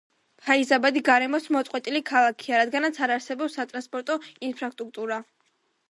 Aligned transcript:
ფაიზაბადი 0.45 1.03
გარემოს 1.09 1.45
მოწყვეტილი 1.57 2.01
ქალაქია 2.11 2.63
რადგანაც 2.63 3.01
არ 3.09 3.17
არსებობს 3.19 3.59
სატრანსპორტო 3.61 4.21
ინფრასტრუქტურა. 4.51 5.25